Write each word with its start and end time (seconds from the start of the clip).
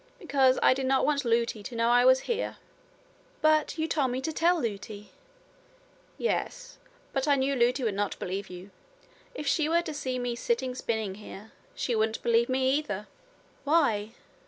'Because 0.17 0.57
I 0.63 0.73
did 0.73 0.87
not 0.87 1.05
want 1.05 1.23
Lootie 1.25 1.61
to 1.61 1.75
know 1.75 1.89
I 1.89 2.05
was 2.05 2.21
here.' 2.21 2.57
'But 3.39 3.77
you 3.77 3.87
told 3.87 4.09
me 4.09 4.19
to 4.21 4.33
tell 4.33 4.59
Lootie.' 4.59 5.11
'Yes. 6.17 6.79
But 7.13 7.27
I 7.27 7.35
knew 7.35 7.55
Lootie 7.55 7.83
would 7.83 7.93
not 7.93 8.17
believe 8.17 8.49
you. 8.49 8.71
If 9.35 9.45
she 9.45 9.69
were 9.69 9.83
to 9.83 9.93
see 9.93 10.17
me 10.17 10.35
sitting 10.35 10.73
spinning 10.73 11.13
here, 11.21 11.51
she 11.75 11.93
wouldn't 11.95 12.23
believe 12.23 12.49
me, 12.49 12.67
either.' 12.79 13.05
'Why?' 13.63 14.13